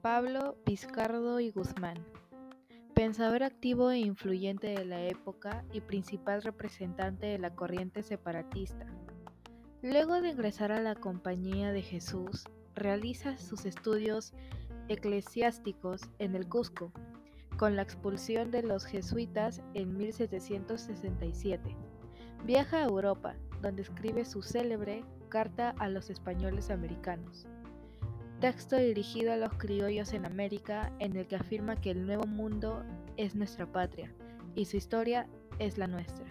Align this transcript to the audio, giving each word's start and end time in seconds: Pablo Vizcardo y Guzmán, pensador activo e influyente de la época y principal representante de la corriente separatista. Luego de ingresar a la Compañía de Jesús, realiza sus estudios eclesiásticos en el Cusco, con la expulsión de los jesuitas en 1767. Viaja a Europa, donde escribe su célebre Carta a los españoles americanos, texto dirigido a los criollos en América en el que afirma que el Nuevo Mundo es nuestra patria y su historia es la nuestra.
Pablo 0.00 0.56
Vizcardo 0.64 1.40
y 1.40 1.50
Guzmán, 1.50 1.98
pensador 2.94 3.42
activo 3.42 3.90
e 3.90 3.98
influyente 3.98 4.68
de 4.68 4.86
la 4.86 5.02
época 5.02 5.62
y 5.74 5.82
principal 5.82 6.42
representante 6.42 7.26
de 7.26 7.38
la 7.38 7.54
corriente 7.54 8.02
separatista. 8.02 8.86
Luego 9.82 10.22
de 10.22 10.30
ingresar 10.30 10.72
a 10.72 10.80
la 10.80 10.94
Compañía 10.94 11.70
de 11.70 11.82
Jesús, 11.82 12.44
realiza 12.74 13.36
sus 13.36 13.66
estudios 13.66 14.32
eclesiásticos 14.88 16.00
en 16.18 16.34
el 16.34 16.48
Cusco, 16.48 16.90
con 17.58 17.76
la 17.76 17.82
expulsión 17.82 18.50
de 18.50 18.62
los 18.62 18.86
jesuitas 18.86 19.60
en 19.74 19.98
1767. 19.98 21.76
Viaja 22.46 22.78
a 22.78 22.84
Europa, 22.84 23.36
donde 23.60 23.82
escribe 23.82 24.24
su 24.24 24.40
célebre 24.40 25.04
Carta 25.28 25.74
a 25.78 25.90
los 25.90 26.08
españoles 26.08 26.70
americanos, 26.70 27.46
texto 28.40 28.76
dirigido 28.76 29.32
a 29.32 29.36
los 29.36 29.52
criollos 29.54 30.12
en 30.12 30.24
América 30.24 30.92
en 31.00 31.16
el 31.16 31.26
que 31.26 31.36
afirma 31.36 31.80
que 31.80 31.90
el 31.90 32.06
Nuevo 32.06 32.26
Mundo 32.26 32.84
es 33.16 33.34
nuestra 33.34 33.66
patria 33.66 34.12
y 34.54 34.64
su 34.66 34.76
historia 34.76 35.28
es 35.58 35.76
la 35.76 35.88
nuestra. 35.88 36.26